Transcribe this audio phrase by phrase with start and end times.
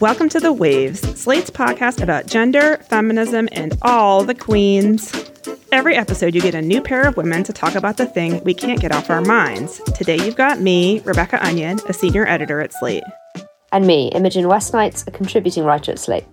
[0.00, 5.30] Welcome to The Waves, Slate's podcast about gender, feminism, and all the queens.
[5.72, 8.54] Every episode, you get a new pair of women to talk about the thing we
[8.54, 9.78] can't get off our minds.
[9.94, 13.04] Today, you've got me, Rebecca Onion, a senior editor at Slate.
[13.72, 16.24] And me, Imogen West-Knights, a contributing writer at Slate.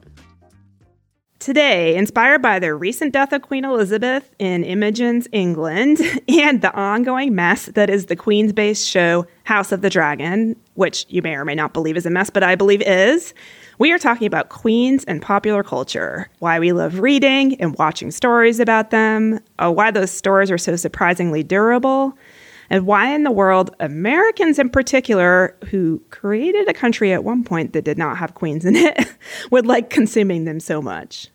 [1.48, 5.98] Today, inspired by the recent death of Queen Elizabeth in Imogen's England
[6.28, 11.06] and the ongoing mess that is the Queen's based show House of the Dragon, which
[11.08, 13.34] you may or may not believe is a mess, but I believe is,
[13.80, 18.60] we are talking about queens and popular culture, why we love reading and watching stories
[18.60, 22.18] about them, uh, why those stories are so surprisingly durable,
[22.70, 27.72] and why in the world Americans in particular, who created a country at one point
[27.72, 29.16] that did not have queens in it,
[29.50, 31.30] would like consuming them so much.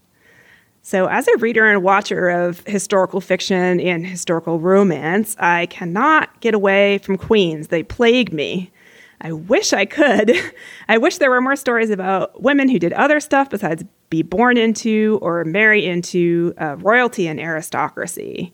[0.92, 6.52] So, as a reader and watcher of historical fiction and historical romance, I cannot get
[6.52, 7.68] away from queens.
[7.68, 8.70] They plague me.
[9.18, 10.36] I wish I could.
[10.90, 14.58] I wish there were more stories about women who did other stuff besides be born
[14.58, 18.52] into or marry into uh, royalty and aristocracy.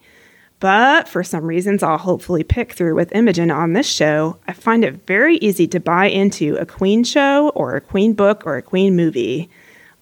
[0.61, 4.39] But for some reasons, I'll hopefully pick through with Imogen on this show.
[4.47, 8.45] I find it very easy to buy into a Queen show or a Queen book
[8.47, 9.51] or a Queen movie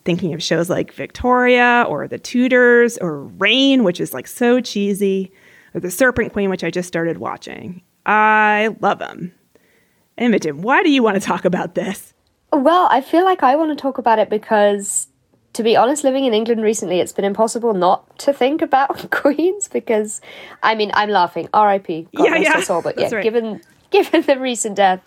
[0.07, 5.33] thinking of shows like Victoria or The Tudors or Reign, which is like so cheesy,
[5.75, 7.83] or The Serpent Queen, which I just started watching.
[8.07, 9.33] I love them.
[10.17, 12.15] Imogen, why do you want to talk about this?
[12.53, 15.09] Well, I feel like I want to talk about it because,
[15.53, 19.69] to be honest, living in England recently, it's been impossible not to think about queens
[19.69, 20.23] because,
[20.63, 21.49] I mean, I'm laughing.
[21.53, 22.09] R.I.P.
[22.17, 22.65] God yeah, yeah.
[22.71, 23.23] All, but yeah, right.
[23.23, 25.01] given given the recent death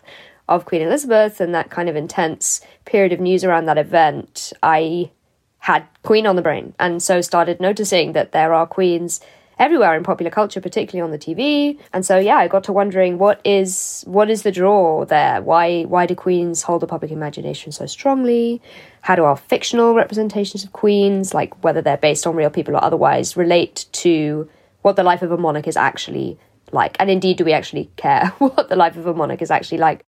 [0.50, 5.12] of Queen Elizabeth and that kind of intense period of news around that event, I
[5.60, 9.22] had Queen on the brain and so started noticing that there are queens
[9.60, 13.18] everywhere in popular culture particularly on the TV and so yeah I got to wondering
[13.18, 15.42] what is what is the draw there?
[15.42, 18.62] Why why do queens hold the public imagination so strongly?
[19.02, 22.84] How do our fictional representations of queens like whether they're based on real people or
[22.84, 24.50] otherwise relate to
[24.82, 26.40] what the life of a monarch is actually
[26.72, 26.96] like?
[27.00, 30.06] And indeed do we actually care what the life of a monarch is actually like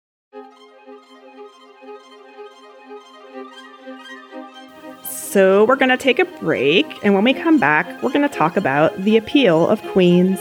[5.27, 8.35] So we're going to take a break, and when we come back, we're going to
[8.35, 10.39] talk about the appeal of queens.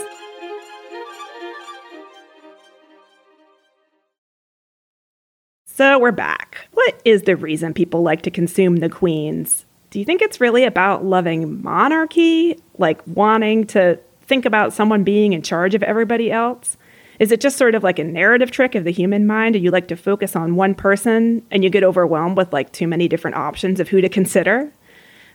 [5.66, 6.68] So we're back.
[6.72, 9.66] What is the reason people like to consume the queens?
[9.90, 15.32] Do you think it's really about loving monarchy, like wanting to think about someone being
[15.32, 16.78] in charge of everybody else?
[17.18, 19.70] Is it just sort of like a narrative trick of the human mind and you
[19.70, 23.36] like to focus on one person and you get overwhelmed with like too many different
[23.36, 24.70] options of who to consider?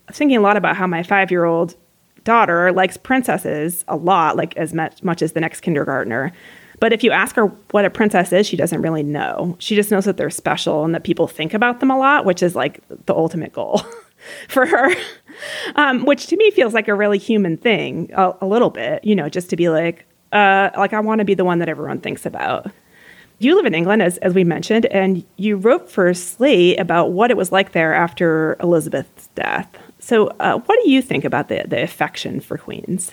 [0.08, 1.76] I was thinking a lot about how my five year old
[2.24, 6.32] daughter likes princesses a lot, like as much, much as the next kindergartner.
[6.80, 9.56] But if you ask her what a princess is, she doesn't really know.
[9.60, 12.42] She just knows that they're special and that people think about them a lot, which
[12.42, 13.84] is like the ultimate goal
[14.48, 14.92] for her.
[15.76, 19.16] Um, which to me feels like a really human thing, a, a little bit, you
[19.16, 22.00] know, just to be like, uh, like I want to be the one that everyone
[22.00, 22.72] thinks about.
[23.40, 27.32] You live in England, as, as we mentioned, and you wrote for Slate about what
[27.32, 29.68] it was like there after Elizabeth's death.
[29.98, 33.12] So, uh, what do you think about the, the affection for Queens?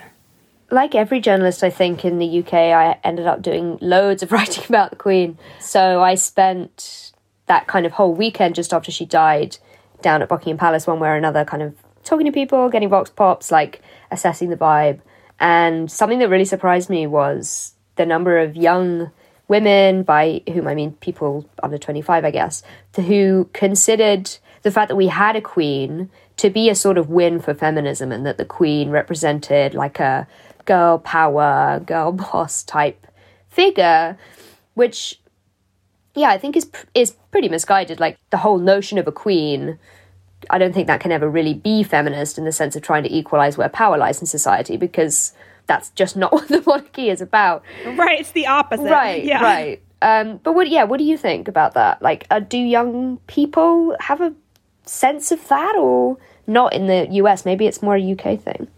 [0.71, 4.65] Like every journalist, I think in the UK, I ended up doing loads of writing
[4.69, 5.39] about the Queen.
[5.61, 7.13] So I spent
[7.47, 9.57] that kind of whole weekend just after she died
[10.03, 11.75] down at Buckingham Palace, one way or another, kind of
[12.05, 15.01] talking to people, getting vox pops, like assessing the vibe.
[15.41, 19.11] And something that really surprised me was the number of young
[19.49, 22.63] women, by whom I mean people under 25, I guess,
[22.97, 24.31] who considered
[24.63, 28.13] the fact that we had a queen to be a sort of win for feminism
[28.13, 30.27] and that the queen represented like a
[30.65, 33.07] girl power, girl boss type
[33.49, 34.19] figure,
[34.75, 35.21] which
[36.15, 38.01] yeah, I think is is pretty misguided.
[38.01, 39.79] Like the whole notion of a queen,
[40.51, 43.13] I don't think that can ever really be feminist in the sense of trying to
[43.13, 45.33] equalize where power lies in society because
[45.67, 47.63] that's just not what the monarchy is about.
[47.85, 48.91] Right, it's the opposite.
[48.91, 49.43] Right, yeah.
[49.43, 49.83] right.
[50.01, 52.01] Um, but what, yeah, what do you think about that?
[52.01, 54.33] Like, uh, do young people have a
[54.85, 57.45] sense of that, or not in the US.
[57.45, 58.69] Maybe it's more a UK thing.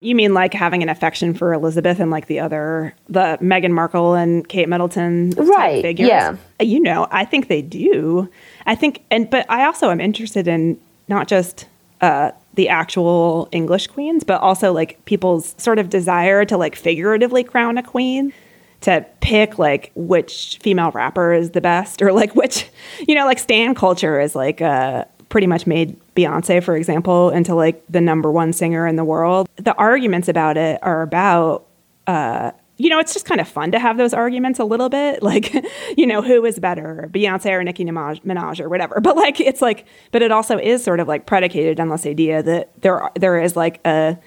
[0.00, 4.14] You mean like having an affection for Elizabeth and like the other, the Meghan Markle
[4.14, 5.80] and Kate Middleton right?
[5.80, 6.08] Figures?
[6.08, 8.28] Yeah, you know, I think they do.
[8.66, 11.66] I think, and but I also am interested in not just
[12.00, 17.44] uh, the actual English queens, but also like people's sort of desire to like figuratively
[17.44, 18.32] crown a queen
[18.80, 22.68] to pick like which female rapper is the best or like which
[23.06, 27.54] you know like stan culture is like uh pretty much made Beyonce, for example, into
[27.54, 29.48] like the number one singer in the world.
[29.56, 31.64] The arguments about it are about,
[32.06, 32.52] uh,
[32.82, 35.22] you know, it's just kind of fun to have those arguments a little bit.
[35.32, 35.54] Like,
[35.96, 39.00] you know, who is better, Beyonce or Nicki Minaj or whatever.
[39.00, 42.42] But like, it's like, but it also is sort of like predicated on this idea
[42.42, 44.18] that there there is like a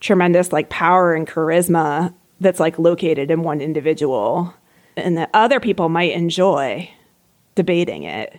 [0.00, 4.52] tremendous like power and charisma that's like located in one individual,
[4.96, 6.90] and that other people might enjoy
[7.54, 8.38] debating it.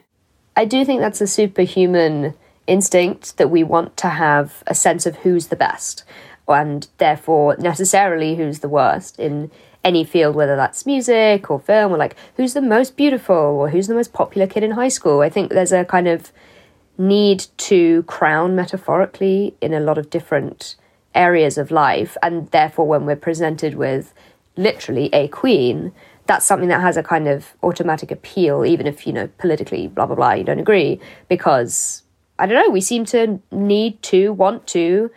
[0.56, 2.36] I do think that's a superhuman
[2.68, 6.04] instinct that we want to have a sense of who's the best
[6.48, 9.52] and therefore necessarily who's the worst in
[9.84, 13.88] any field, whether that's music or film, or like who's the most beautiful or who's
[13.88, 15.22] the most popular kid in high school.
[15.22, 16.32] I think there's a kind of
[16.98, 20.76] need to crown metaphorically in a lot of different
[21.16, 24.14] areas of life, and therefore, when we're presented with
[24.56, 25.92] literally a queen,
[26.28, 30.06] that's something that has a kind of automatic appeal, even if, you know, politically, blah,
[30.06, 32.04] blah, blah, you don't agree, because
[32.38, 35.12] I don't know, we seem to need to, want to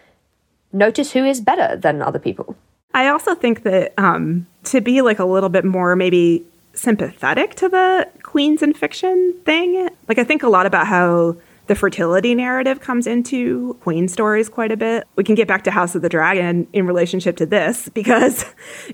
[0.74, 2.56] notice who is better than other people.
[2.92, 6.44] I also think that um, to be like a little bit more maybe
[6.74, 11.36] sympathetic to the queens in fiction thing, like I think a lot about how
[11.66, 15.06] the fertility narrative comes into queen stories quite a bit.
[15.16, 18.44] We can get back to House of the Dragon in relationship to this because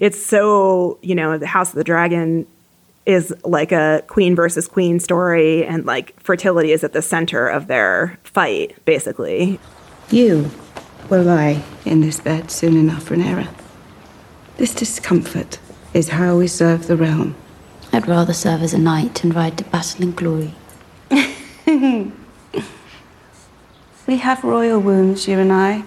[0.00, 2.46] it's so, you know, the House of the Dragon
[3.06, 7.66] is like a queen versus queen story and like fertility is at the center of
[7.66, 9.58] their fight basically.
[10.10, 10.50] You
[11.10, 13.48] will lie in this bed soon enough, Rhaenyra.
[14.58, 15.58] This discomfort
[15.92, 17.34] is how we serve the realm.
[17.92, 20.54] I'd rather serve as a knight and ride to battle in glory.
[24.06, 25.82] we have royal wounds, you and I.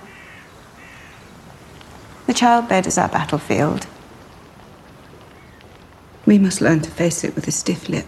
[2.28, 3.88] The childbed is our battlefield.
[6.25, 8.08] We must learn to face it with a stiff lip.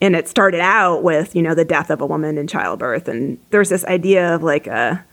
[0.00, 3.08] And it started out with, you know, the death of a woman in childbirth.
[3.08, 5.04] And there's this idea of like a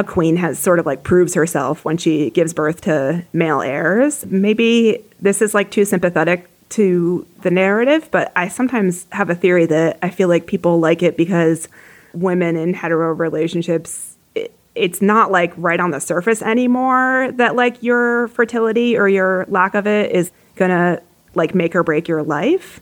[0.00, 4.24] a queen has sort of like proves herself when she gives birth to male heirs.
[4.26, 9.66] Maybe this is like too sympathetic to the narrative, but I sometimes have a theory
[9.66, 11.68] that I feel like people like it because
[12.14, 17.82] women in hetero relationships it, it's not like right on the surface anymore that like
[17.82, 21.02] your fertility or your lack of it is going to
[21.34, 22.80] like make or break your life,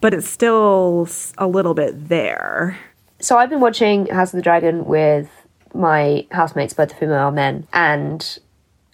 [0.00, 1.08] but it's still
[1.38, 2.78] a little bit there.
[3.20, 5.30] So I've been watching House of the Dragon with
[5.74, 8.38] my housemates, both of whom are men, and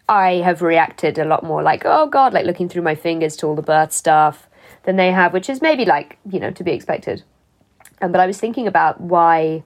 [0.08, 3.46] I have reacted a lot more like, oh God, like looking through my fingers to
[3.46, 4.48] all the birth stuff
[4.84, 7.22] than they have, which is maybe like, you know, to be expected.
[8.02, 9.64] Um, but I was thinking about why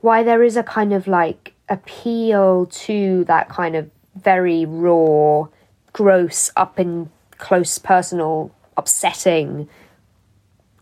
[0.00, 5.48] why there is a kind of like appeal to that kind of very raw,
[5.92, 9.68] gross, up and close, personal, upsetting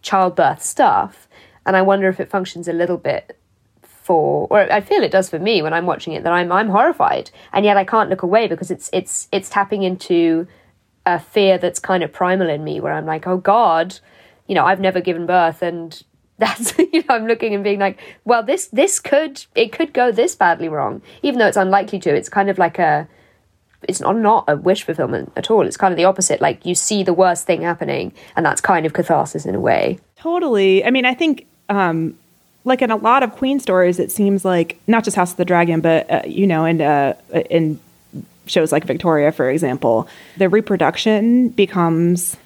[0.02, 1.28] childbirth stuff.
[1.64, 3.38] And I wonder if it functions a little bit
[4.04, 6.68] for or I feel it does for me when I'm watching it that I'm I'm
[6.68, 7.30] horrified.
[7.54, 10.46] And yet I can't look away because it's it's it's tapping into
[11.06, 13.98] a fear that's kind of primal in me where I'm like oh god
[14.46, 16.02] you know I've never given birth and
[16.38, 20.12] that's you know I'm looking and being like well this this could it could go
[20.12, 21.00] this badly wrong.
[21.22, 23.08] Even though it's unlikely to it's kind of like a
[23.88, 25.66] it's not, not a wish fulfillment at all.
[25.66, 26.40] It's kind of the opposite.
[26.40, 29.98] Like you see the worst thing happening and that's kind of catharsis in a way.
[30.16, 30.84] Totally.
[30.84, 32.18] I mean I think um
[32.64, 35.44] like in a lot of Queen stories, it seems like not just House of the
[35.44, 37.14] Dragon, but uh, you know, in uh,
[37.50, 37.78] in
[38.46, 42.36] shows like Victoria, for example, the reproduction becomes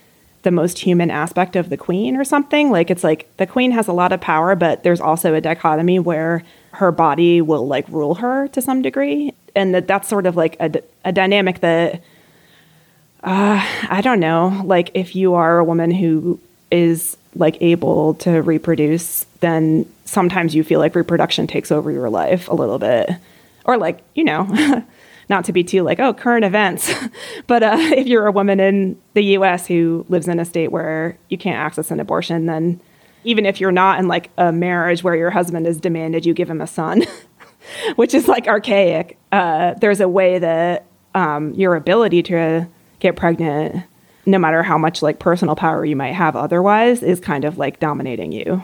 [0.43, 2.71] the most human aspect of the queen or something.
[2.71, 5.99] Like it's like the queen has a lot of power, but there's also a dichotomy
[5.99, 10.37] where her body will like rule her to some degree, and that that's sort of
[10.37, 12.03] like a, a dynamic that.
[13.21, 14.63] Uh, I don't know.
[14.65, 16.39] Like, if you are a woman who
[16.71, 22.49] is like able to reproduce, then sometimes you feel like reproduction takes over your life
[22.49, 23.11] a little bit.
[23.67, 24.47] Or like, you know,
[25.29, 26.91] not to be too like, oh, current events.
[27.47, 31.19] but uh, if you're a woman in the US who lives in a state where
[31.29, 32.81] you can't access an abortion, then
[33.25, 36.49] even if you're not in like a marriage where your husband has demanded you give
[36.49, 37.05] him a son,
[37.97, 42.67] which is like archaic, uh, there's a way that um, your ability to
[42.99, 43.85] get pregnant
[44.25, 47.81] no matter how much like personal power you might have otherwise is kind of like
[47.81, 48.63] dominating you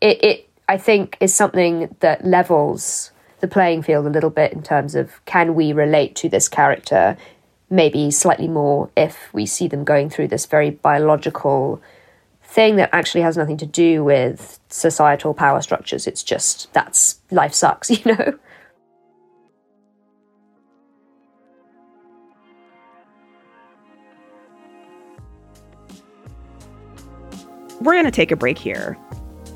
[0.00, 4.62] it, it i think is something that levels the playing field a little bit in
[4.62, 7.16] terms of can we relate to this character
[7.70, 11.80] maybe slightly more if we see them going through this very biological
[12.42, 17.54] thing that actually has nothing to do with societal power structures it's just that's life
[17.54, 18.38] sucks you know
[27.84, 28.96] we're going to take a break here.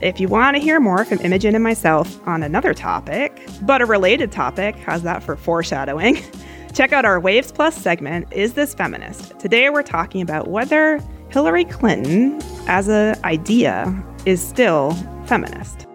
[0.01, 3.85] If you want to hear more from Imogen and myself on another topic, but a
[3.85, 6.23] related topic, how's that for foreshadowing?
[6.73, 9.37] Check out our Waves Plus segment, Is This Feminist?
[9.41, 13.93] Today we're talking about whether Hillary Clinton, as an idea,
[14.25, 14.93] is still
[15.27, 15.89] feminist.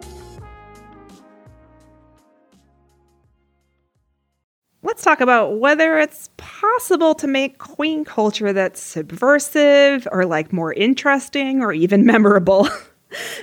[4.82, 10.74] Let's talk about whether it's possible to make queen culture that's subversive or like more
[10.74, 12.68] interesting or even memorable.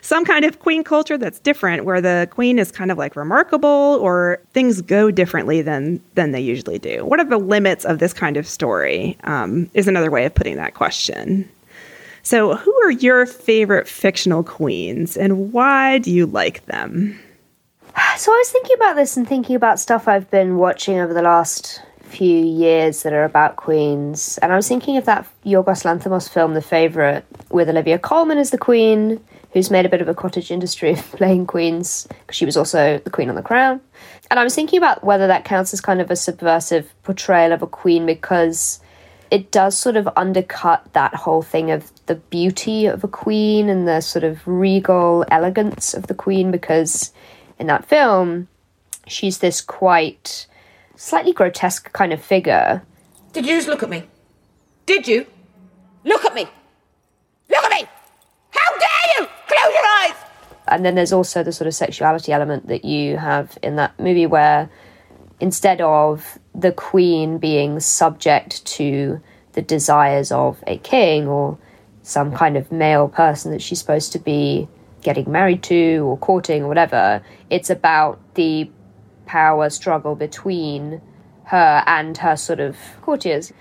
[0.03, 3.99] Some kind of queen culture that's different where the queen is kind of like remarkable
[4.01, 7.05] or things go differently than than they usually do.
[7.05, 10.57] What are the limits of this kind of story um, is another way of putting
[10.57, 11.49] that question.
[12.23, 17.19] So who are your favorite fictional queens and why do you like them?
[18.17, 21.23] So i was thinking about this and thinking about stuff i've been watching over the
[21.23, 24.39] last few years that are about queens.
[24.43, 28.51] And i was thinking of that yorgos lanthimos film the favorite with olivia colman as
[28.51, 29.21] the queen
[29.53, 32.99] who's made a bit of a cottage industry of playing queens because she was also
[32.99, 33.81] the queen on the crown.
[34.31, 37.63] And I was thinking about whether that counts as kind of a subversive portrayal of
[37.63, 38.81] a queen because
[39.31, 43.87] it does sort of undercut that whole thing of the beauty of a queen and
[43.87, 47.13] the sort of regal elegance of the queen because
[47.59, 48.49] in that film
[49.07, 50.47] she's this quite
[50.97, 52.83] slightly grotesque kind of figure.
[53.33, 54.09] Did you just look at me?
[54.87, 55.27] Did you?
[56.05, 56.49] Look at me!
[57.49, 57.89] Look at me!
[59.51, 60.15] Close your eyes!
[60.69, 64.27] And then there's also the sort of sexuality element that you have in that movie
[64.27, 64.71] where
[65.41, 69.21] instead of the queen being subject to
[69.53, 71.59] the desires of a king or
[72.03, 74.69] some kind of male person that she's supposed to be
[75.03, 78.71] getting married to or courting or whatever, it's about the
[79.27, 81.01] power struggle between
[81.45, 83.53] her and her sort of courtiers.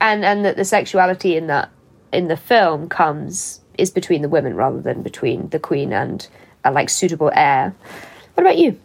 [0.00, 1.70] And and that the sexuality in that
[2.12, 6.28] in the film comes is between the women rather than between the queen and
[6.64, 7.74] a like suitable heir.
[8.34, 8.78] What about you?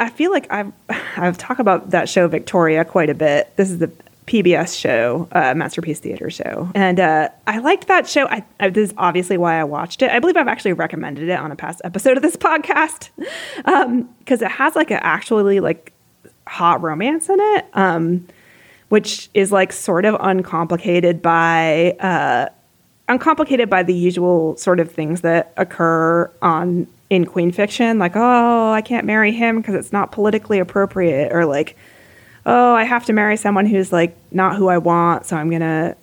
[0.00, 0.72] I feel like I've
[1.16, 3.54] I've talked about that show Victoria quite a bit.
[3.56, 3.90] This is the
[4.26, 8.26] PBS show, uh, Masterpiece Theater show, and uh, I liked that show.
[8.26, 10.10] I, I, this is obviously why I watched it.
[10.10, 13.08] I believe I've actually recommended it on a past episode of this podcast
[13.56, 15.92] because um, it has like an actually like
[16.46, 18.26] hot romance in it, um,
[18.90, 22.50] which is like sort of uncomplicated by uh,
[23.08, 28.70] uncomplicated by the usual sort of things that occur on in queen fiction like oh
[28.72, 31.76] i can't marry him because it's not politically appropriate or like
[32.44, 35.96] oh i have to marry someone who's like not who i want so i'm gonna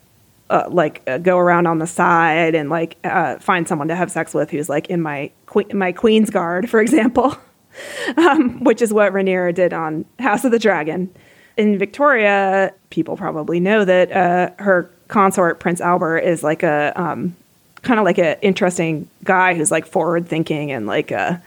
[0.50, 4.12] uh, like uh, go around on the side and like uh, find someone to have
[4.12, 7.36] sex with who's like in my que- my queen's guard for example
[8.18, 11.14] um, which is what Rhaenyra did on house of the dragon.
[11.58, 17.36] In victoria people probably know that uh, her consort Prince Albert is like a um,
[17.82, 21.38] kind of like an interesting guy who's like forward thinking and like a uh,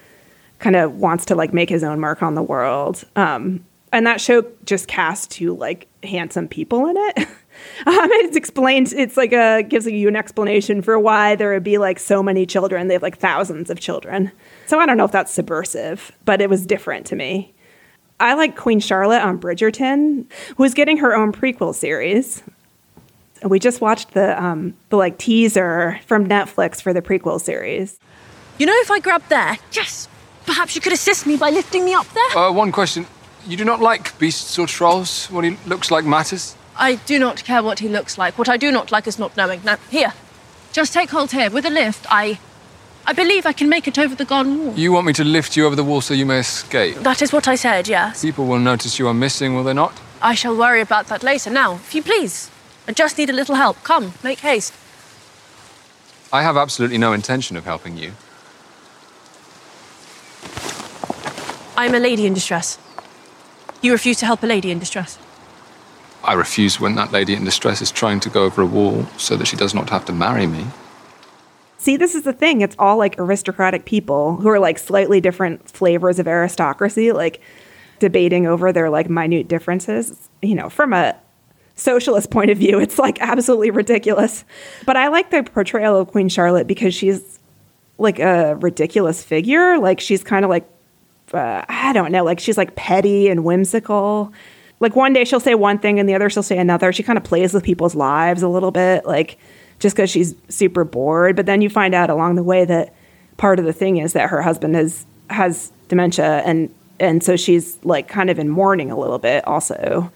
[0.58, 3.04] kind of wants to like make his own mark on the world.
[3.16, 7.18] Um, and that show just casts two like handsome people in it.
[7.86, 8.92] um, it's explained.
[8.94, 12.44] It's like a gives you an explanation for why there would be like so many
[12.44, 12.88] children.
[12.88, 14.30] They have like thousands of children.
[14.66, 17.54] So I don't know if that's subversive, but it was different to me.
[18.20, 22.42] I like Queen Charlotte on Bridgerton, who's getting her own prequel series
[23.44, 27.98] we just watched the um, the like teaser from Netflix for the prequel series.
[28.58, 30.08] You know, if I grab there, yes,
[30.46, 32.38] perhaps you could assist me by lifting me up there.
[32.38, 33.06] Uh, one question:
[33.46, 35.26] You do not like beasts or trolls?
[35.30, 36.56] What he looks like matters.
[36.76, 38.38] I do not care what he looks like.
[38.38, 39.60] What I do not like is not knowing.
[39.64, 40.12] Now, here,
[40.72, 41.50] just take hold here.
[41.50, 42.38] With a lift, I.
[43.06, 44.74] I believe I can make it over the garden wall.
[44.74, 46.94] You want me to lift you over the wall so you may escape?
[46.96, 48.20] That is what I said, yes.
[48.20, 49.98] People will notice you are missing, will they not?
[50.20, 51.48] I shall worry about that later.
[51.48, 52.50] Now, if you please.
[52.88, 53.82] I just need a little help.
[53.84, 54.72] Come, make haste.
[56.32, 58.12] I have absolutely no intention of helping you.
[61.76, 62.78] I am a lady in distress.
[63.82, 65.18] You refuse to help a lady in distress.
[66.24, 69.36] I refuse when that lady in distress is trying to go over a wall so
[69.36, 70.66] that she does not have to marry me.
[71.76, 72.62] See, this is the thing.
[72.62, 77.40] It's all like aristocratic people who are like slightly different flavors of aristocracy, like
[77.98, 80.28] debating over their like minute differences.
[80.42, 81.16] You know, from a
[81.78, 84.44] socialist point of view, it's like absolutely ridiculous.
[84.84, 87.38] But I like the portrayal of Queen Charlotte because she's
[87.98, 89.78] like a ridiculous figure.
[89.78, 90.68] Like she's kind of like,
[91.32, 94.32] uh, I don't know, like she's like petty and whimsical.
[94.80, 96.92] Like one day she'll say one thing and the other she'll say another.
[96.92, 99.38] She kind of plays with people's lives a little bit, like
[99.78, 101.36] just because she's super bored.
[101.36, 102.94] But then you find out along the way that
[103.36, 107.78] part of the thing is that her husband has has dementia and and so she's
[107.84, 110.10] like kind of in mourning a little bit also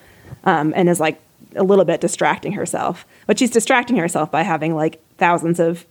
[0.44, 1.20] um, and is like
[1.56, 3.06] a little bit distracting herself.
[3.26, 5.86] But she's distracting herself by having like thousands of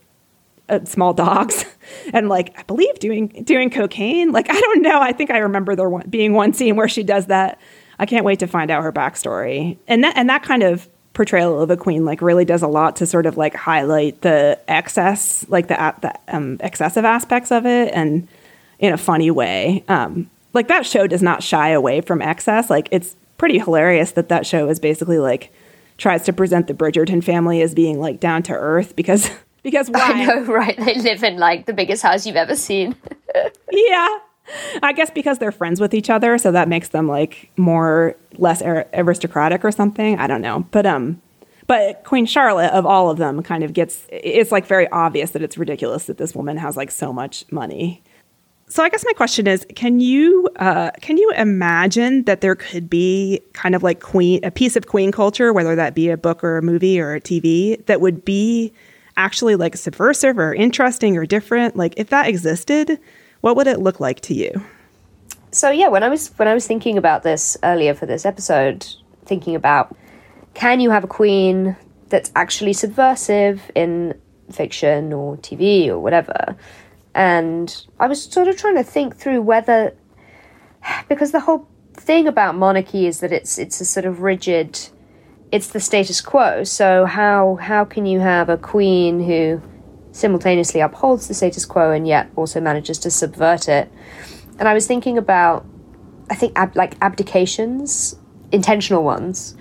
[0.69, 1.65] uh, small dogs
[2.13, 4.31] and like I believe doing doing cocaine.
[4.31, 4.99] Like I don't know.
[5.01, 7.59] I think I remember there being one scene where she does that.
[7.99, 9.77] I can't wait to find out her backstory.
[9.87, 12.95] And that and that kind of portrayal of a queen like really does a lot
[12.95, 17.91] to sort of like highlight the excess, like the the um, excessive aspects of it,
[17.93, 18.27] and
[18.79, 19.83] in a funny way.
[19.87, 22.69] Um, like that show does not shy away from excess.
[22.69, 25.51] Like it's pretty hilarious that that show is basically like
[25.97, 29.31] tries to present the Bridgerton family as being like down to earth because
[29.63, 30.11] because why?
[30.11, 30.77] I know, right?
[30.77, 32.95] They live in like the biggest house you've ever seen.
[33.71, 34.19] yeah.
[34.83, 38.61] I guess because they're friends with each other, so that makes them like more less
[38.61, 40.19] aristocratic or something.
[40.19, 41.19] I don't know, but um,
[41.65, 44.05] but Queen Charlotte of all of them kind of gets.
[44.11, 48.03] It's like very obvious that it's ridiculous that this woman has like so much money.
[48.71, 52.89] So I guess my question is, can you uh, can you imagine that there could
[52.89, 56.41] be kind of like queen a piece of queen culture, whether that be a book
[56.41, 58.71] or a movie or a TV, that would be
[59.17, 61.75] actually like subversive or interesting or different?
[61.75, 62.97] Like if that existed,
[63.41, 64.63] what would it look like to you?
[65.51, 68.87] So yeah, when I was when I was thinking about this earlier for this episode,
[69.25, 69.93] thinking about
[70.53, 71.75] can you have a queen
[72.07, 74.17] that's actually subversive in
[74.49, 76.55] fiction or TV or whatever?
[77.13, 79.95] And I was sort of trying to think through whether
[81.09, 84.79] because the whole thing about monarchy is that it's it's a sort of rigid
[85.51, 86.63] it's the status quo.
[86.63, 89.61] So how how can you have a queen who
[90.11, 93.91] simultaneously upholds the status quo and yet also manages to subvert it.
[94.59, 95.65] And I was thinking about,
[96.29, 98.17] I think, ab- like abdications,
[98.51, 99.55] intentional ones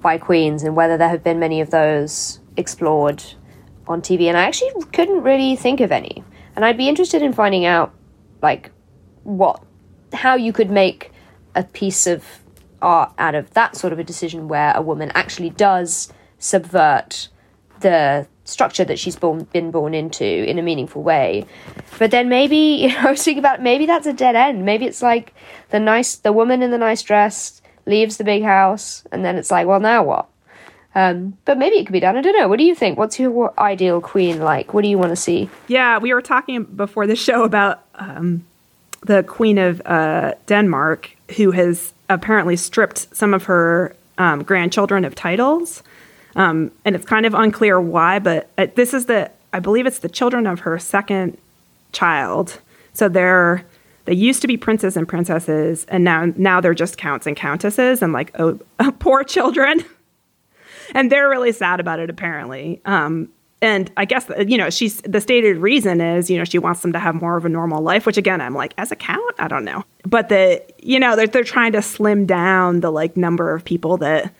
[0.00, 3.22] by queens, and whether there have been many of those explored
[3.86, 4.26] on TV.
[4.26, 6.24] And I actually couldn't really think of any.
[6.54, 7.94] And I'd be interested in finding out,
[8.42, 8.70] like,
[9.22, 9.62] what,
[10.12, 11.12] how you could make
[11.54, 12.24] a piece of
[12.80, 17.28] art out of that sort of a decision where a woman actually does subvert
[17.80, 21.46] the structure that she's born, been born into in a meaningful way.
[21.98, 24.64] But then maybe, you know, I was thinking about maybe that's a dead end.
[24.64, 25.34] Maybe it's like
[25.70, 29.50] the nice, the woman in the nice dress leaves the big house, and then it's
[29.50, 30.28] like, well, now what?
[30.94, 32.16] Um, but maybe it could be done.
[32.16, 32.48] I don't know.
[32.48, 32.98] What do you think?
[32.98, 34.74] What's your ideal queen like?
[34.74, 35.48] What do you want to see?
[35.66, 38.44] Yeah, we were talking before the show about um,
[39.02, 45.14] the Queen of uh, Denmark, who has apparently stripped some of her um, grandchildren of
[45.14, 45.82] titles.
[46.36, 49.98] Um, and it's kind of unclear why, but uh, this is the, I believe it's
[49.98, 51.36] the children of her second
[51.92, 52.60] child.
[52.94, 53.64] So they're,
[54.04, 58.02] they used to be princes and princesses, and now now they're just counts and countesses,
[58.02, 58.58] and like oh,
[58.98, 59.84] poor children,
[60.92, 62.80] and they're really sad about it apparently.
[62.84, 63.28] Um,
[63.60, 66.92] and I guess you know she's the stated reason is you know she wants them
[66.92, 69.48] to have more of a normal life, which again I'm like as a count I
[69.48, 73.54] don't know, but the you know they're they're trying to slim down the like number
[73.54, 74.34] of people that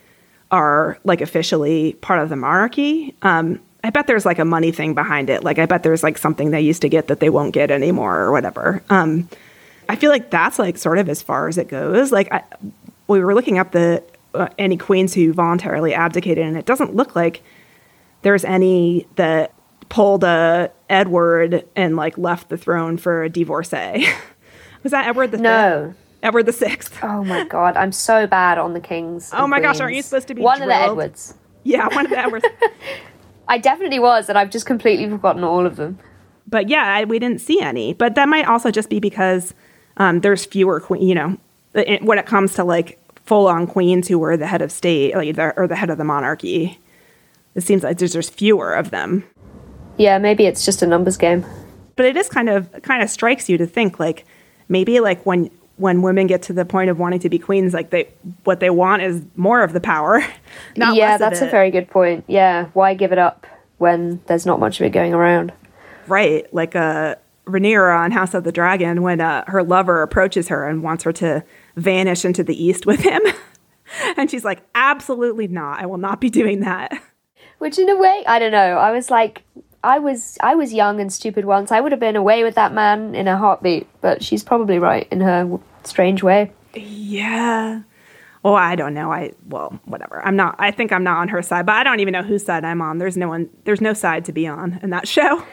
[0.51, 3.15] are like officially part of the monarchy.
[3.23, 5.43] Um, I bet there's like a money thing behind it.
[5.43, 8.19] Like I bet there's like something they used to get that they won't get anymore
[8.19, 8.83] or whatever.
[8.89, 9.27] Um,
[9.89, 12.11] I feel like that's like sort of as far as it goes.
[12.11, 12.43] Like I,
[13.07, 14.12] we were looking up the uh,
[14.57, 17.43] any queens who voluntarily abdicated, and it doesn't look like
[18.21, 19.53] there's any that
[19.89, 24.07] pulled a Edward and like left the throne for a divorcee.
[24.83, 25.93] Was that Edward the No.
[26.21, 26.97] Edward the Sixth.
[27.03, 29.29] Oh my god, I'm so bad on the kings.
[29.33, 30.71] Oh my gosh, aren't you supposed to be one drilled?
[30.71, 31.33] of the Edwards?
[31.63, 32.45] Yeah, one of the Edwards.
[33.47, 35.99] I definitely was, and I've just completely forgotten all of them.
[36.47, 37.93] But yeah, I, we didn't see any.
[37.93, 39.53] But that might also just be because
[39.97, 41.07] um, there's fewer queen.
[41.07, 41.37] You know,
[41.73, 45.15] it, when it comes to like full on queens who were the head of state,
[45.15, 46.79] like the, or the head of the monarchy,
[47.55, 49.23] it seems like there's, there's fewer of them.
[49.97, 51.45] Yeah, maybe it's just a numbers game.
[51.95, 54.25] But it is kind of kind of strikes you to think like
[54.67, 57.91] maybe like when when women get to the point of wanting to be queens, like
[57.91, 58.09] they
[58.43, 60.23] what they want is more of the power.
[60.75, 62.25] Not yeah, that's a very good point.
[62.27, 63.45] Yeah, why give it up
[63.77, 65.51] when there's not much of it going around?
[66.07, 70.67] Right, like uh, Rhaenyra on House of the Dragon, when uh, her lover approaches her
[70.67, 71.43] and wants her to
[71.75, 73.21] vanish into the east with him,
[74.17, 75.81] and she's like, "Absolutely not!
[75.81, 76.91] I will not be doing that."
[77.59, 78.77] Which, in a way, I don't know.
[78.77, 79.43] I was like,
[79.83, 81.71] I was I was young and stupid once.
[81.71, 83.87] I would have been away with that man in a heartbeat.
[84.01, 86.51] But she's probably right in her strange way.
[86.73, 87.81] Yeah.
[88.45, 89.11] Oh, I don't know.
[89.11, 90.25] I well, whatever.
[90.25, 90.55] I'm not.
[90.59, 92.81] I think I'm not on her side, but I don't even know whose side I'm
[92.81, 92.97] on.
[92.97, 93.49] There's no one.
[93.65, 95.43] There's no side to be on in that show.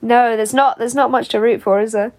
[0.00, 0.78] No, there's not.
[0.78, 2.12] There's not much to root for, is there?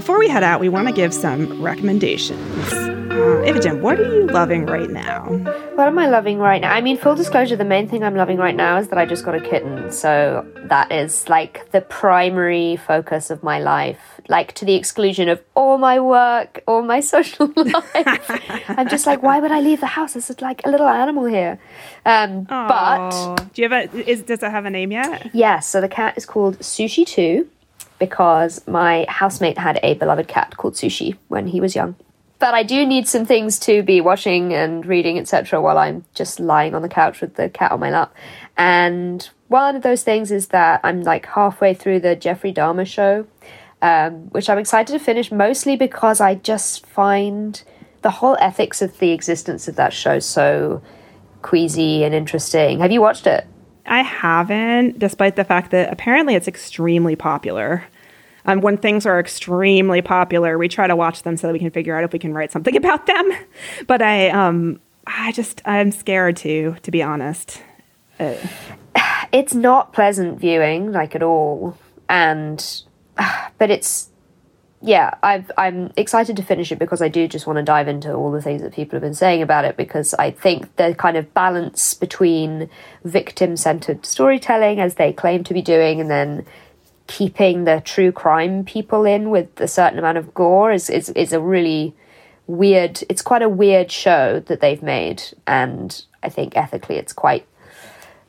[0.00, 2.72] Before we head out, we want to give some recommendations.
[2.72, 5.26] Uh, Imogen, what are you loving right now?
[5.74, 6.72] What am I loving right now?
[6.72, 9.26] I mean, full disclosure, the main thing I'm loving right now is that I just
[9.26, 9.92] got a kitten.
[9.92, 15.42] So that is like the primary focus of my life, like to the exclusion of
[15.54, 18.70] all my work, all my social life.
[18.70, 20.14] I'm just like, why would I leave the house?
[20.14, 21.60] There's like a little animal here.
[22.06, 23.10] Um, but
[23.52, 24.10] do you have a?
[24.10, 25.28] Is does it have a name yet?
[25.34, 27.46] Yes, so the cat is called Sushi 2
[28.00, 31.94] because my housemate had a beloved cat called Sushi when he was young.
[32.40, 36.40] But I do need some things to be watching and reading, etc., while I'm just
[36.40, 38.14] lying on the couch with the cat on my lap.
[38.56, 43.26] And one of those things is that I'm like halfway through the Jeffrey Dahmer show,
[43.82, 47.62] um, which I'm excited to finish mostly because I just find
[48.00, 50.82] the whole ethics of the existence of that show so
[51.42, 52.80] queasy and interesting.
[52.80, 53.46] Have you watched it?
[53.86, 57.84] I haven't, despite the fact that apparently it's extremely popular.
[58.46, 61.70] Um, when things are extremely popular, we try to watch them so that we can
[61.70, 63.30] figure out if we can write something about them.
[63.86, 67.62] But I, um, I just, I'm scared to, to be honest.
[69.32, 71.76] it's not pleasant viewing like at all
[72.10, 72.82] and
[73.58, 74.10] but it's
[74.82, 78.12] yeah I've, i'm excited to finish it because i do just want to dive into
[78.12, 81.16] all the things that people have been saying about it because i think the kind
[81.16, 82.68] of balance between
[83.04, 86.46] victim-centered storytelling as they claim to be doing and then
[87.06, 91.32] keeping the true crime people in with a certain amount of gore is, is, is
[91.32, 91.94] a really
[92.46, 97.46] weird it's quite a weird show that they've made and i think ethically it's quite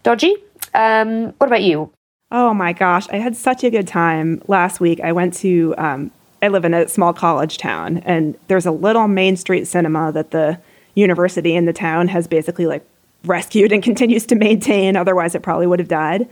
[0.03, 0.35] dodgy.
[0.73, 1.91] Um, what about you?
[2.31, 5.01] Oh my gosh, I had such a good time last week.
[5.01, 6.11] I went to, um,
[6.41, 10.31] I live in a small college town, and there's a little Main Street cinema that
[10.31, 10.59] the
[10.95, 12.85] university in the town has basically like
[13.25, 14.95] rescued and continues to maintain.
[14.95, 16.27] Otherwise, it probably would have died.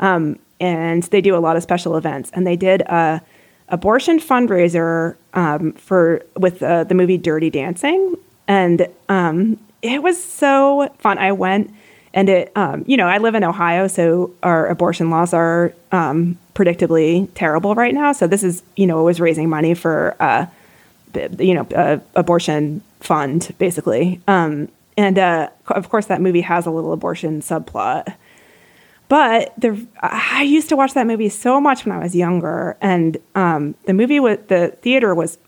[0.00, 3.20] Um, and they do a lot of special events, and they did a
[3.68, 8.16] abortion fundraiser um, for with uh, the movie Dirty Dancing,
[8.46, 11.18] and um, it was so fun.
[11.18, 11.72] I went
[12.18, 16.36] and it, um, you know, I live in Ohio, so our abortion laws are um,
[16.52, 18.10] predictably terrible right now.
[18.10, 20.46] So this is, you know, it was raising money for, uh,
[21.38, 24.20] you know, uh, abortion fund basically.
[24.26, 28.12] Um, and uh, of course, that movie has a little abortion subplot.
[29.06, 33.16] But the I used to watch that movie so much when I was younger, and
[33.36, 35.38] um, the movie was the theater was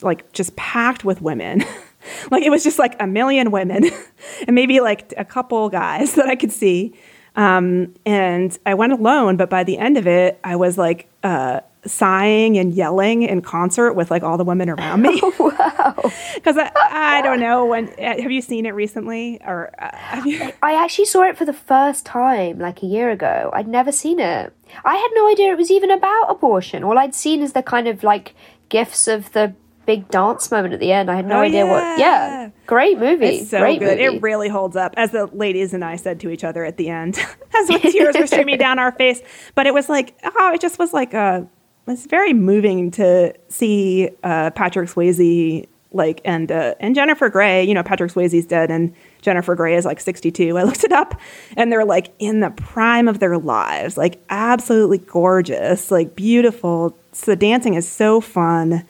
[0.00, 1.62] like just packed with women.
[2.30, 3.84] like it was just like a million women
[4.46, 6.94] and maybe like a couple guys that I could see.
[7.36, 11.60] Um, and I went alone, but by the end of it, I was like uh,
[11.84, 15.20] sighing and yelling in concert with like all the women around me.
[15.38, 15.94] wow.
[16.34, 20.52] Because I, I don't know when have you seen it recently or uh, have you?
[20.62, 23.50] I actually saw it for the first time like a year ago.
[23.52, 24.52] I'd never seen it.
[24.84, 26.84] I had no idea it was even about abortion.
[26.84, 28.34] All I'd seen is the kind of like
[28.68, 29.54] gifs of the
[29.86, 31.10] big dance moment at the end.
[31.10, 31.98] I had no Oh, idea what.
[31.98, 32.42] yeah.
[32.42, 33.26] Yeah, great movie.
[33.26, 33.98] It's so great good.
[33.98, 34.16] movie.
[34.16, 36.88] It really holds up, as the ladies and I said to each other at the
[36.88, 37.16] end,
[37.58, 39.22] as the tears were streaming down our face.
[39.54, 41.46] But it was like, oh, it just was like a.
[41.88, 47.62] It's very moving to see uh, Patrick Swayze like and uh, and Jennifer Grey.
[47.62, 50.58] You know, Patrick Swayze's dead, and Jennifer Grey is like sixty two.
[50.58, 51.18] I looked it up,
[51.56, 56.98] and they're like in the prime of their lives, like absolutely gorgeous, like beautiful.
[57.12, 58.84] So the dancing is so fun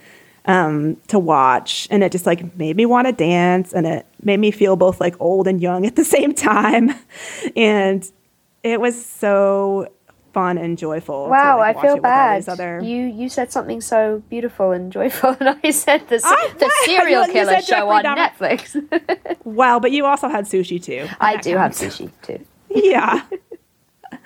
[0.47, 4.39] um, to watch, and it just like made me want to dance, and it made
[4.39, 6.95] me feel both like old and young at the same time,
[7.57, 8.11] and
[8.63, 9.89] it was so
[10.33, 11.25] fun and joyful.
[11.25, 12.49] to, Wow, like, I feel bad.
[12.49, 12.81] Other...
[12.83, 17.25] You you said something so beautiful and joyful, and I said the, I- the serial
[17.27, 18.31] killer show on Dahmer.
[18.37, 19.37] Netflix.
[19.45, 21.09] Wow, but you also had sushi too.
[21.21, 22.45] I do have sushi too.
[22.69, 23.23] yeah.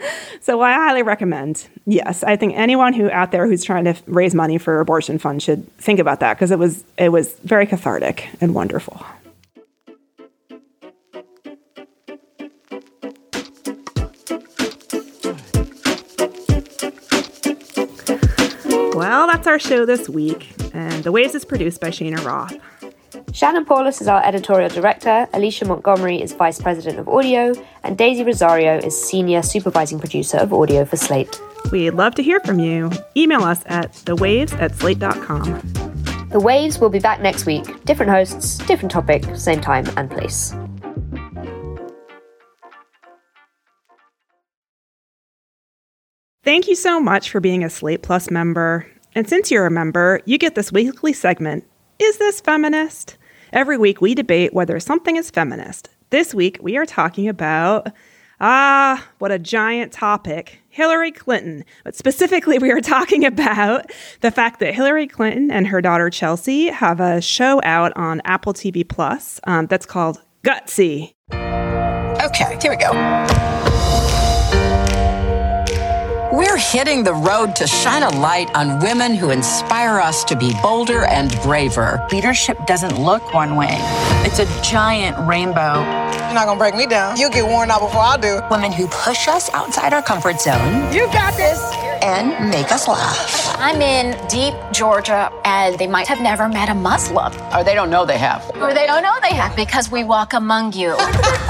[0.42, 1.68] So I highly recommend.
[1.86, 5.44] Yes, I think anyone who out there who's trying to raise money for abortion funds
[5.44, 9.04] should think about that because it was it was very cathartic and wonderful.
[18.94, 22.56] Well, that's our show this week, and The Waves is produced by Cheyna Roth.
[23.32, 28.24] Shannon Palus is our editorial director, Alicia Montgomery is vice president of audio, and Daisy
[28.24, 31.40] Rosario is senior supervising producer of audio for Slate.
[31.70, 32.90] We'd love to hear from you.
[33.16, 35.44] Email us at thewaves at slate.com.
[36.30, 37.84] The Waves will be back next week.
[37.84, 40.54] Different hosts, different topic, same time and place.
[46.42, 48.86] Thank you so much for being a Slate Plus member.
[49.14, 51.64] And since you're a member, you get this weekly segment
[52.00, 53.18] Is This Feminist?
[53.52, 55.90] Every week we debate whether something is feminist.
[56.08, 57.92] This week we are talking about
[58.40, 60.62] Ah, what a giant topic.
[60.70, 61.62] Hillary Clinton.
[61.84, 66.68] But specifically, we are talking about the fact that Hillary Clinton and her daughter Chelsea
[66.68, 71.12] have a show out on Apple TV Plus um, that's called Gutsy.
[71.34, 73.49] Okay, here we go.
[76.32, 80.52] We're hitting the road to shine a light on women who inspire us to be
[80.62, 82.06] bolder and braver.
[82.12, 83.76] Leadership doesn't look one way,
[84.24, 85.74] it's a giant rainbow.
[85.80, 87.16] You're not gonna break me down.
[87.16, 88.40] You'll get worn out before I do.
[88.48, 90.92] Women who push us outside our comfort zone.
[90.92, 91.60] You got this.
[92.02, 93.56] And make us laugh.
[93.58, 97.32] I'm in deep Georgia, and they might have never met a Muslim.
[97.52, 98.48] Or they don't know they have.
[98.60, 100.96] Or they don't know they have because we walk among you.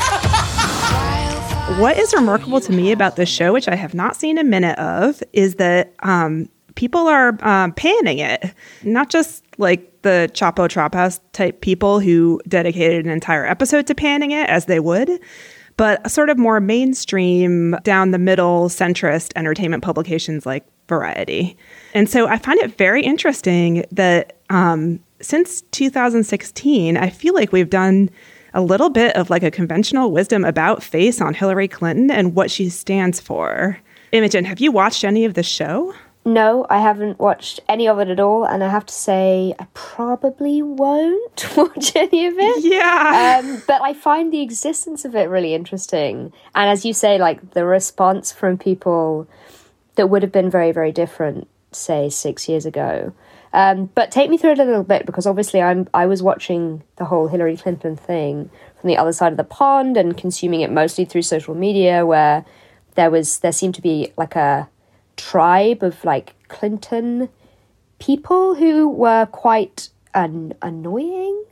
[1.79, 4.79] What is remarkable to me about this show, which I have not seen a minute
[4.79, 8.53] of, is that um, people are um, panning it.
[8.83, 13.95] Not just like the Chapo Trap House type people who dedicated an entire episode to
[13.95, 15.11] panning it, as they would,
[15.77, 21.57] but sort of more mainstream, down the middle, centrist entertainment publications like Variety.
[21.95, 27.71] And so I find it very interesting that um, since 2016, I feel like we've
[27.71, 28.11] done
[28.55, 32.51] a little bit of like a conventional wisdom about face on Hillary Clinton and what
[32.51, 33.79] she stands for.
[34.13, 35.95] Imogen, have you watched any of the show?
[36.25, 39.67] No, I haven't watched any of it at all, and I have to say I
[39.73, 42.65] probably won't watch any of it.
[42.65, 43.41] Yeah.
[43.43, 47.53] Um, but I find the existence of it really interesting, and as you say, like
[47.53, 49.27] the response from people
[49.95, 53.15] that would have been very, very different, say six years ago.
[53.53, 56.83] Um, but take me through it a little bit because obviously I'm I was watching
[56.97, 58.49] the whole Hillary Clinton thing
[58.81, 62.45] from the other side of the pond and consuming it mostly through social media, where
[62.95, 64.69] there was there seemed to be like a
[65.17, 67.29] tribe of like Clinton
[67.99, 71.45] people who were quite an- annoying.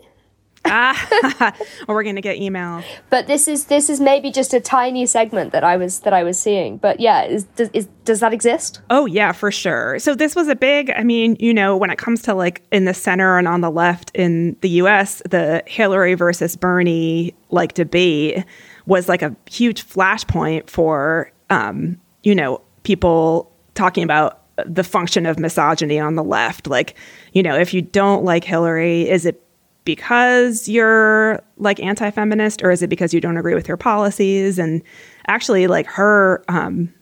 [0.70, 1.56] Ah,
[1.88, 2.84] or we're gonna get emails.
[3.10, 6.22] But this is this is maybe just a tiny segment that I was that I
[6.22, 6.76] was seeing.
[6.76, 8.80] But yeah, is does is, does that exist?
[8.90, 9.98] Oh yeah, for sure.
[9.98, 10.90] So this was a big.
[10.90, 13.70] I mean, you know, when it comes to like in the center and on the
[13.70, 18.44] left in the U.S., the Hillary versus Bernie like debate
[18.86, 25.38] was like a huge flashpoint for um, you know people talking about the function of
[25.38, 26.66] misogyny on the left.
[26.66, 26.96] Like,
[27.32, 29.42] you know, if you don't like Hillary, is it
[29.88, 34.58] because you're like anti-feminist or is it because you don't agree with her policies?
[34.58, 34.82] And
[35.28, 36.92] actually like her um,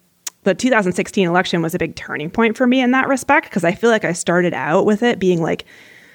[0.45, 3.73] the 2016 election was a big turning point for me in that respect because i
[3.73, 5.65] feel like i started out with it being like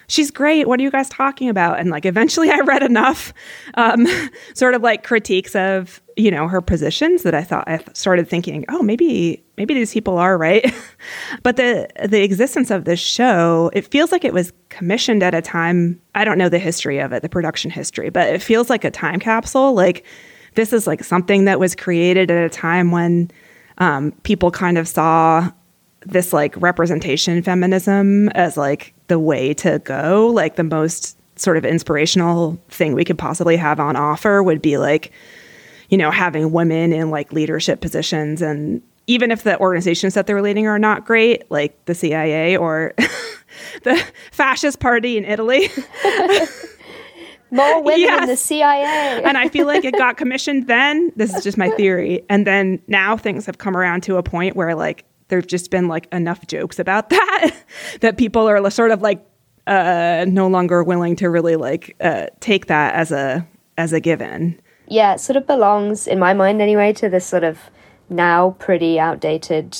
[0.07, 1.77] she's great what are you guys talking about?
[1.77, 3.33] And like eventually i read enough
[3.73, 4.07] um,
[4.53, 8.63] sort of like critiques of you know her positions that i thought i started thinking
[8.69, 10.73] oh maybe maybe these people are right.
[11.43, 15.41] But the the existence of this show it feels like it was commissioned at a
[15.41, 18.83] time i don't know the history of it the production history but it feels like
[18.83, 19.73] a time capsule.
[19.73, 20.05] Like
[20.55, 23.31] this is like something that was created at a time when
[23.77, 25.49] um, people kind of saw
[26.05, 30.27] this like representation feminism as like the way to go.
[30.27, 34.77] Like the most sort of inspirational thing we could possibly have on offer would be
[34.77, 35.11] like
[35.91, 40.41] you know having women in like leadership positions and even if the organizations that they're
[40.41, 42.93] leading are not great like the cia or
[43.83, 45.69] the fascist party in italy
[47.51, 48.21] more women yes.
[48.23, 51.69] in the cia and i feel like it got commissioned then this is just my
[51.71, 55.69] theory and then now things have come around to a point where like there've just
[55.69, 57.55] been like enough jokes about that
[57.99, 59.25] that people are sort of like
[59.67, 64.59] uh, no longer willing to really like uh, take that as a as a given.
[64.87, 67.59] Yeah, it sort of belongs in my mind anyway to this sort of
[68.09, 69.77] now pretty outdated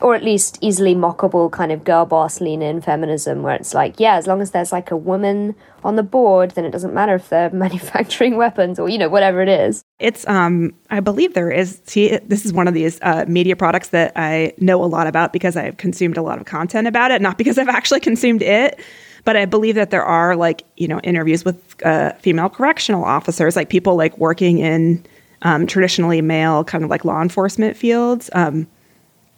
[0.00, 4.00] or at least easily mockable kind of girl boss lean in feminism where it's like
[4.00, 7.14] yeah as long as there's like a woman on the board then it doesn't matter
[7.14, 9.82] if they're manufacturing weapons or you know whatever it is.
[9.98, 13.88] It's um i believe there is see this is one of these uh, media products
[13.90, 17.20] that i know a lot about because i've consumed a lot of content about it
[17.20, 18.80] not because i've actually consumed it
[19.24, 23.56] but i believe that there are like you know interviews with uh, female correctional officers
[23.56, 25.04] like people like working in
[25.42, 28.66] um, traditionally male kind of like law enforcement fields um,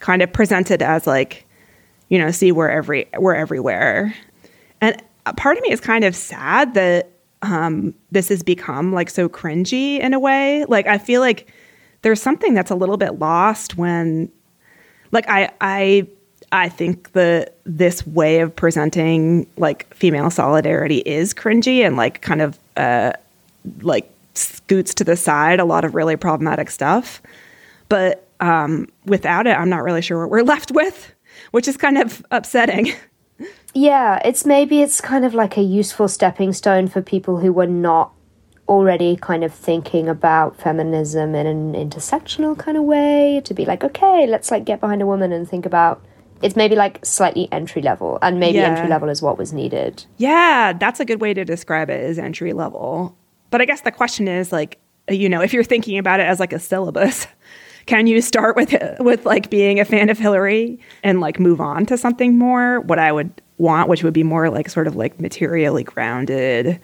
[0.02, 1.46] kind of presented as like,
[2.08, 4.14] you know, see we're every we're everywhere.
[4.82, 5.02] And
[5.36, 9.98] part of me is kind of sad that um, this has become like so cringy
[9.98, 10.66] in a way.
[10.66, 11.50] Like I feel like
[12.02, 14.30] there's something that's a little bit lost when,
[15.12, 16.08] like I I
[16.52, 22.42] I think the this way of presenting like female solidarity is cringy and like kind
[22.42, 23.12] of uh,
[23.80, 27.22] like scoots to the side a lot of really problematic stuff.
[27.88, 31.12] But um, without it, I'm not really sure what we're left with,
[31.50, 32.92] which is kind of upsetting.
[33.74, 37.66] Yeah, it's maybe it's kind of like a useful stepping stone for people who were
[37.66, 38.12] not
[38.68, 43.82] already kind of thinking about feminism in an intersectional kind of way to be like
[43.82, 46.00] okay let's like get behind a woman and think about
[46.42, 48.68] it's maybe like slightly entry level and maybe Yeah.
[48.70, 52.18] entry level is what was needed Yeah, that's a good way to describe it as
[52.18, 53.16] entry level.
[53.50, 54.78] But I guess the question is like,
[55.08, 57.26] you know, if you're thinking about it as like a syllabus,
[57.86, 61.84] can you start with with like being a fan of Hillary and like move on
[61.86, 62.80] to something more?
[62.80, 66.80] What I would want, which would be more like sort of like materially grounded,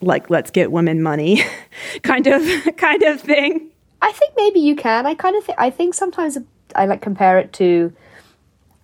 [0.00, 1.42] like let's get women money
[2.02, 2.42] kind of
[2.76, 3.68] kind of thing.
[4.00, 5.06] I think maybe you can.
[5.06, 6.38] I kind of think I think sometimes
[6.76, 7.92] I like compare it to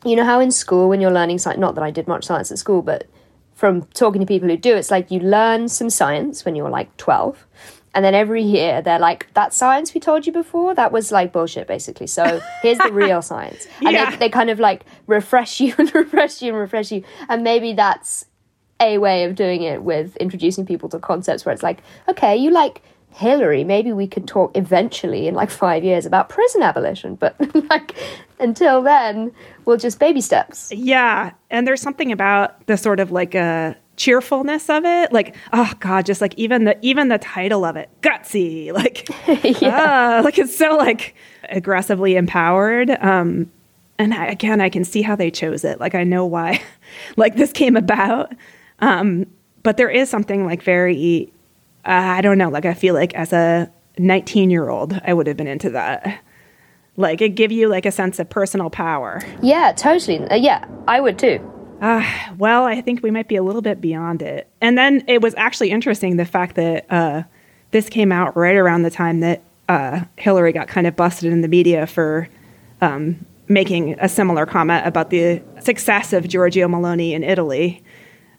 [0.05, 2.51] you know how in school when you're learning science not that I did much science
[2.53, 3.07] at school, but
[3.55, 6.97] from talking to people who do, it's like you learn some science when you're like
[6.97, 7.45] 12
[7.95, 11.33] and then every year they're like that science we told you before that was like
[11.33, 14.11] bullshit basically so here's the real science and Yeah.
[14.11, 17.73] they, they kind of like refresh you and refresh you and refresh you and maybe
[17.73, 18.27] that's
[18.81, 22.51] a way of doing it with introducing people to concepts where it's like, okay, you
[22.51, 27.35] like Hillary, maybe we could talk eventually in like five years about prison abolition, but
[27.71, 27.95] like
[28.39, 29.33] until then,
[29.65, 30.71] we'll just baby steps.
[30.73, 35.73] Yeah, and there's something about the sort of like a cheerfulness of it, like oh
[35.81, 39.09] god, just like even the even the title of it, gutsy, like
[39.63, 41.15] ah, like it's so like
[41.49, 42.91] aggressively empowered.
[42.91, 43.51] Um,
[43.99, 45.81] and I, again, I can see how they chose it.
[45.81, 46.63] Like I know why,
[47.17, 48.33] like this came about.
[48.79, 49.27] Um,
[49.65, 51.38] but there is something like very, uh,
[51.93, 55.37] I don't know, like I feel like as a 19 year old, I would have
[55.37, 56.23] been into that.
[56.97, 59.23] Like it give you like a sense of personal power.
[59.41, 60.19] Yeah, totally.
[60.19, 61.41] Uh, yeah, I would too.
[61.81, 64.49] Ah, well, I think we might be a little bit beyond it.
[64.61, 67.23] And then it was actually interesting the fact that uh,
[67.71, 71.41] this came out right around the time that uh, Hillary got kind of busted in
[71.41, 72.29] the media for
[72.81, 77.83] um, making a similar comment about the success of Giorgia Meloni in Italy,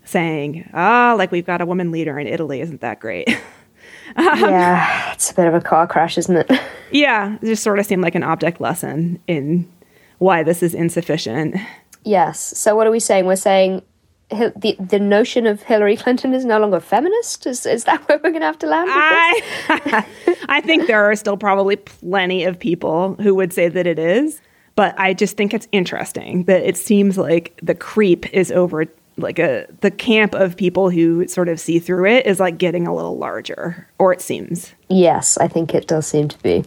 [0.03, 3.27] saying, "Ah, like we've got a woman leader in Italy, isn't that great?"
[4.17, 6.51] yeah, it's a bit of a car crash, isn't it?
[6.91, 9.71] yeah, it just sort of seemed like an object lesson in
[10.17, 11.55] why this is insufficient.
[12.03, 12.39] yes.
[12.57, 13.25] So what are we saying?
[13.25, 13.83] We're saying
[14.29, 17.47] the the notion of Hillary Clinton is no longer feminist.
[17.47, 18.89] Is is that where we're going to have to land?
[18.91, 20.05] I,
[20.49, 24.41] I think there are still probably plenty of people who would say that it is,
[24.75, 28.85] but I just think it's interesting that it seems like the creep is over
[29.19, 32.87] like a the camp of people who sort of see through it is like getting
[32.87, 34.73] a little larger, or it seems.
[34.89, 36.63] Yes, I think it does seem to be.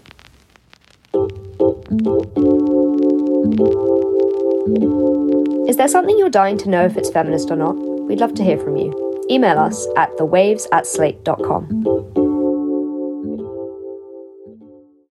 [5.69, 7.77] Is there something you're dying to know if it's feminist or not?
[7.77, 9.27] We'd love to hear from you.
[9.31, 12.22] Email us at thewaves at slate.com.